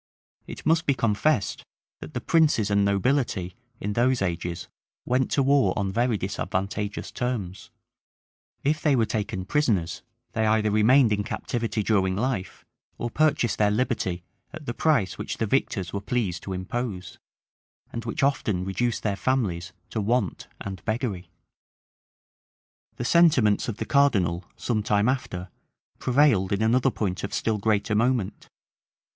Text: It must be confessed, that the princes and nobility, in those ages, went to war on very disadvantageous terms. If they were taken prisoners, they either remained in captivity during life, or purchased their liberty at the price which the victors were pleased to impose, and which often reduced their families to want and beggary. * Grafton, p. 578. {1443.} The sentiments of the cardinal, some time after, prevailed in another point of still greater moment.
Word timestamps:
It 0.47 0.65
must 0.65 0.87
be 0.87 0.95
confessed, 0.95 1.63
that 1.99 2.15
the 2.15 2.21
princes 2.21 2.71
and 2.71 2.83
nobility, 2.83 3.55
in 3.79 3.93
those 3.93 4.23
ages, 4.23 4.67
went 5.05 5.29
to 5.29 5.43
war 5.43 5.77
on 5.77 5.91
very 5.91 6.17
disadvantageous 6.17 7.11
terms. 7.11 7.69
If 8.63 8.81
they 8.81 8.95
were 8.95 9.05
taken 9.05 9.45
prisoners, 9.45 10.01
they 10.31 10.47
either 10.47 10.71
remained 10.71 11.13
in 11.13 11.23
captivity 11.23 11.83
during 11.83 12.15
life, 12.15 12.65
or 12.97 13.11
purchased 13.11 13.59
their 13.59 13.69
liberty 13.69 14.23
at 14.51 14.65
the 14.65 14.73
price 14.73 15.19
which 15.19 15.37
the 15.37 15.45
victors 15.45 15.93
were 15.93 16.01
pleased 16.01 16.41
to 16.41 16.53
impose, 16.53 17.19
and 17.93 18.03
which 18.03 18.23
often 18.23 18.65
reduced 18.65 19.03
their 19.03 19.15
families 19.15 19.71
to 19.91 20.01
want 20.01 20.47
and 20.59 20.83
beggary. 20.83 21.29
* 21.29 22.97
Grafton, 22.97 22.97
p. 22.97 22.97
578. 22.97 22.97
{1443.} 22.97 22.97
The 22.97 23.05
sentiments 23.05 23.67
of 23.69 23.77
the 23.77 23.85
cardinal, 23.85 24.45
some 24.55 24.81
time 24.81 25.07
after, 25.07 25.49
prevailed 25.99 26.51
in 26.51 26.63
another 26.63 26.89
point 26.89 27.23
of 27.23 27.35
still 27.35 27.59
greater 27.59 27.93
moment. 27.93 28.49